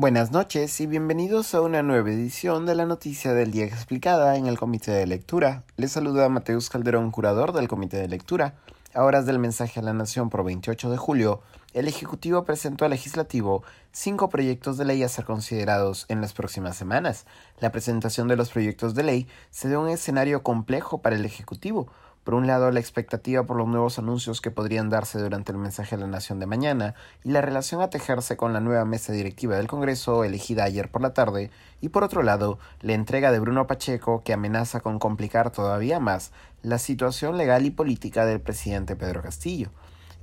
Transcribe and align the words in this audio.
Buenas 0.00 0.30
noches 0.30 0.80
y 0.80 0.86
bienvenidos 0.86 1.56
a 1.56 1.60
una 1.60 1.82
nueva 1.82 2.08
edición 2.10 2.66
de 2.66 2.76
la 2.76 2.86
Noticia 2.86 3.34
del 3.34 3.50
Día 3.50 3.64
explicada 3.64 4.36
en 4.36 4.46
el 4.46 4.56
Comité 4.56 4.92
de 4.92 5.08
Lectura. 5.08 5.64
Les 5.76 5.90
saluda 5.90 6.28
Mateus 6.28 6.70
Calderón, 6.70 7.10
curador 7.10 7.52
del 7.52 7.66
Comité 7.66 7.96
de 7.96 8.06
Lectura. 8.06 8.54
A 8.94 9.02
horas 9.02 9.26
del 9.26 9.40
mensaje 9.40 9.80
a 9.80 9.82
la 9.82 9.92
Nación 9.92 10.30
por 10.30 10.44
28 10.44 10.90
de 10.90 10.96
julio, 10.96 11.42
el 11.74 11.88
Ejecutivo 11.88 12.44
presentó 12.44 12.84
al 12.84 12.92
Legislativo 12.92 13.64
cinco 13.90 14.28
proyectos 14.28 14.78
de 14.78 14.84
ley 14.84 15.02
a 15.02 15.08
ser 15.08 15.24
considerados 15.24 16.06
en 16.08 16.20
las 16.20 16.32
próximas 16.32 16.76
semanas. 16.76 17.26
La 17.58 17.72
presentación 17.72 18.28
de 18.28 18.36
los 18.36 18.50
proyectos 18.50 18.94
de 18.94 19.02
ley 19.02 19.26
se 19.50 19.68
dio 19.68 19.80
un 19.80 19.88
escenario 19.88 20.44
complejo 20.44 20.98
para 20.98 21.16
el 21.16 21.24
Ejecutivo, 21.24 21.88
por 22.28 22.34
un 22.34 22.46
lado, 22.46 22.70
la 22.70 22.78
expectativa 22.78 23.44
por 23.44 23.56
los 23.56 23.66
nuevos 23.66 23.98
anuncios 23.98 24.42
que 24.42 24.50
podrían 24.50 24.90
darse 24.90 25.18
durante 25.18 25.50
el 25.50 25.56
mensaje 25.56 25.94
a 25.94 25.98
la 25.98 26.06
Nación 26.06 26.38
de 26.38 26.44
mañana 26.44 26.94
y 27.24 27.30
la 27.30 27.40
relación 27.40 27.80
a 27.80 27.88
tejerse 27.88 28.36
con 28.36 28.52
la 28.52 28.60
nueva 28.60 28.84
mesa 28.84 29.14
directiva 29.14 29.56
del 29.56 29.66
Congreso 29.66 30.24
elegida 30.24 30.64
ayer 30.64 30.90
por 30.90 31.00
la 31.00 31.14
tarde, 31.14 31.50
y 31.80 31.88
por 31.88 32.04
otro 32.04 32.22
lado, 32.22 32.58
la 32.82 32.92
entrega 32.92 33.32
de 33.32 33.40
Bruno 33.40 33.66
Pacheco 33.66 34.22
que 34.24 34.34
amenaza 34.34 34.80
con 34.80 34.98
complicar 34.98 35.50
todavía 35.50 36.00
más 36.00 36.30
la 36.62 36.76
situación 36.76 37.38
legal 37.38 37.64
y 37.64 37.70
política 37.70 38.26
del 38.26 38.42
presidente 38.42 38.94
Pedro 38.94 39.22
Castillo 39.22 39.70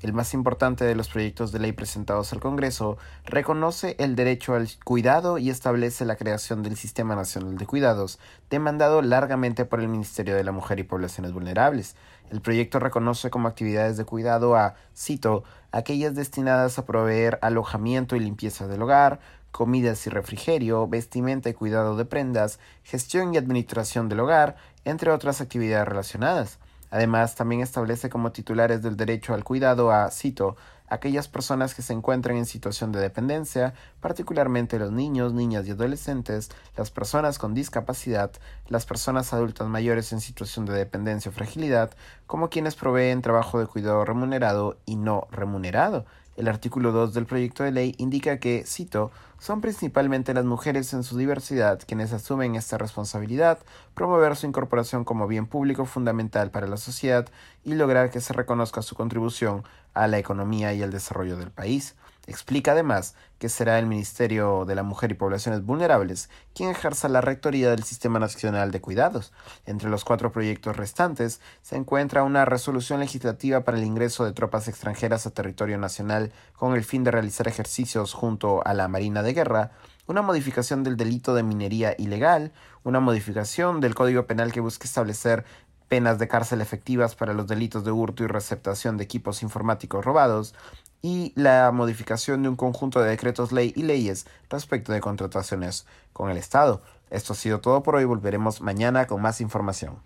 el 0.01 0.13
más 0.13 0.33
importante 0.33 0.83
de 0.83 0.95
los 0.95 1.09
proyectos 1.09 1.51
de 1.51 1.59
ley 1.59 1.71
presentados 1.71 2.33
al 2.33 2.39
Congreso, 2.39 2.97
reconoce 3.23 3.95
el 3.99 4.15
derecho 4.15 4.53
al 4.53 4.67
cuidado 4.83 5.37
y 5.37 5.49
establece 5.49 6.05
la 6.05 6.15
creación 6.15 6.63
del 6.63 6.75
Sistema 6.75 7.15
Nacional 7.15 7.57
de 7.57 7.65
Cuidados, 7.65 8.19
demandado 8.49 9.01
largamente 9.01 9.65
por 9.65 9.79
el 9.79 9.87
Ministerio 9.87 10.35
de 10.35 10.43
la 10.43 10.51
Mujer 10.51 10.79
y 10.79 10.83
Poblaciones 10.83 11.31
Vulnerables. 11.31 11.95
El 12.29 12.41
proyecto 12.41 12.79
reconoce 12.79 13.29
como 13.29 13.47
actividades 13.47 13.97
de 13.97 14.05
cuidado 14.05 14.55
a, 14.55 14.75
cito, 14.95 15.43
aquellas 15.71 16.15
destinadas 16.15 16.77
a 16.77 16.85
proveer 16.85 17.39
alojamiento 17.41 18.15
y 18.15 18.19
limpieza 18.19 18.67
del 18.67 18.81
hogar, 18.81 19.19
comidas 19.51 20.05
y 20.05 20.09
refrigerio, 20.09 20.87
vestimenta 20.87 21.49
y 21.49 21.53
cuidado 21.53 21.95
de 21.95 22.03
prendas, 22.03 22.59
gestión 22.83 23.33
y 23.33 23.37
administración 23.37 24.09
del 24.09 24.19
hogar, 24.19 24.57
entre 24.83 25.11
otras 25.11 25.39
actividades 25.39 25.87
relacionadas. 25.87 26.59
Además, 26.95 27.35
también 27.35 27.59
establece 27.59 28.09
como 28.09 28.31
titulares 28.31 28.81
del 28.81 28.95
derecho 28.95 29.33
al 29.33 29.43
cuidado 29.43 29.91
a, 29.91 30.09
cito, 30.11 30.55
aquellas 30.87 31.27
personas 31.27 31.75
que 31.75 31.81
se 31.81 31.91
encuentran 31.91 32.37
en 32.37 32.45
situación 32.45 32.93
de 32.93 33.01
dependencia, 33.01 33.73
particularmente 33.99 34.79
los 34.79 34.93
niños, 34.93 35.33
niñas 35.33 35.67
y 35.67 35.71
adolescentes, 35.71 36.51
las 36.77 36.91
personas 36.91 37.37
con 37.37 37.53
discapacidad, 37.53 38.31
las 38.69 38.85
personas 38.85 39.33
adultas 39.33 39.67
mayores 39.67 40.13
en 40.13 40.21
situación 40.21 40.65
de 40.65 40.71
dependencia 40.71 41.31
o 41.31 41.33
fragilidad, 41.33 41.91
como 42.27 42.49
quienes 42.49 42.75
proveen 42.75 43.21
trabajo 43.21 43.59
de 43.59 43.67
cuidado 43.67 44.05
remunerado 44.05 44.77
y 44.85 44.95
no 44.95 45.27
remunerado, 45.31 46.05
el 46.35 46.47
artículo 46.47 46.91
2 46.91 47.13
del 47.13 47.25
proyecto 47.25 47.63
de 47.63 47.71
ley 47.71 47.95
indica 47.97 48.39
que, 48.39 48.63
cito, 48.65 49.11
son 49.39 49.61
principalmente 49.61 50.33
las 50.33 50.45
mujeres 50.45 50.93
en 50.93 51.03
su 51.03 51.17
diversidad 51.17 51.79
quienes 51.85 52.13
asumen 52.13 52.55
esta 52.55 52.77
responsabilidad, 52.77 53.59
promover 53.93 54.35
su 54.35 54.47
incorporación 54.47 55.03
como 55.03 55.27
bien 55.27 55.45
público 55.45 55.85
fundamental 55.85 56.51
para 56.51 56.67
la 56.67 56.77
sociedad 56.77 57.27
y 57.63 57.75
lograr 57.75 58.09
que 58.09 58.21
se 58.21 58.33
reconozca 58.33 58.81
su 58.81 58.95
contribución 58.95 59.63
a 59.93 60.07
la 60.07 60.17
economía 60.17 60.73
y 60.73 60.81
el 60.81 60.91
desarrollo 60.91 61.37
del 61.37 61.51
país. 61.51 61.95
Explica 62.27 62.71
además 62.71 63.15
que 63.37 63.49
será 63.49 63.77
el 63.77 63.85
Ministerio 63.85 64.65
de 64.65 64.75
la 64.75 64.83
Mujer 64.83 65.11
y 65.11 65.15
Poblaciones 65.15 65.63
Vulnerables 65.63 66.29
quien 66.55 66.69
ejerza 66.71 67.07
la 67.07 67.21
rectoría 67.21 67.69
del 67.69 67.83
Sistema 67.83 68.17
Nacional 68.17 68.71
de 68.71 68.81
Cuidados. 68.81 69.31
Entre 69.65 69.89
los 69.89 70.03
cuatro 70.03 70.31
proyectos 70.31 70.75
restantes 70.75 71.39
se 71.61 71.75
encuentra 71.75 72.23
una 72.23 72.45
resolución 72.45 72.99
legislativa 72.99 73.63
para 73.63 73.77
el 73.77 73.83
ingreso 73.83 74.25
de 74.25 74.33
tropas 74.33 74.67
extranjeras 74.67 75.27
a 75.27 75.31
territorio 75.31 75.77
nacional 75.77 76.31
con 76.53 76.75
el 76.75 76.83
fin 76.83 77.03
de 77.03 77.11
realizar 77.11 77.47
ejercicios 77.47 78.13
junto 78.13 78.65
a 78.65 78.73
la 78.73 78.87
Marina 78.87 79.21
de 79.21 79.33
Guerra, 79.33 79.71
una 80.07 80.21
modificación 80.21 80.83
del 80.83 80.97
delito 80.97 81.35
de 81.35 81.43
minería 81.43 81.95
ilegal, 81.97 82.53
una 82.83 82.99
modificación 82.99 83.81
del 83.81 83.95
Código 83.95 84.25
Penal 84.25 84.51
que 84.51 84.61
busca 84.61 84.85
establecer 84.85 85.45
penas 85.87 86.17
de 86.17 86.27
cárcel 86.27 86.61
efectivas 86.61 87.15
para 87.15 87.33
los 87.33 87.47
delitos 87.47 87.83
de 87.83 87.91
hurto 87.91 88.23
y 88.23 88.27
receptación 88.27 88.97
de 88.97 89.03
equipos 89.03 89.43
informáticos 89.43 90.03
robados, 90.03 90.55
y 91.05 91.33
la 91.35 91.71
modificación 91.71 92.41
de 92.41 92.49
un 92.49 92.55
conjunto 92.55 92.99
de 92.99 93.11
decretos 93.11 93.51
ley 93.51 93.71
y 93.75 93.83
leyes 93.83 94.25
respecto 94.49 94.91
de 94.91 95.01
contrataciones 95.01 95.85
con 96.13 96.31
el 96.31 96.37
Estado. 96.37 96.81
Esto 97.11 97.33
ha 97.33 97.35
sido 97.35 97.59
todo 97.59 97.83
por 97.83 97.95
hoy, 97.95 98.05
volveremos 98.05 98.59
mañana 98.59 99.05
con 99.05 99.21
más 99.21 99.39
información. 99.39 99.99